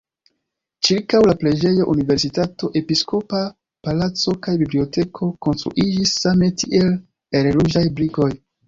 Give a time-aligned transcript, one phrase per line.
[0.87, 3.43] Ĉirkaŭ la preĝejo universitato, episkopa
[3.89, 6.95] palaco kaj biblioteko konstruiĝis same tiel
[7.43, 8.35] el ruĝaj brikoj.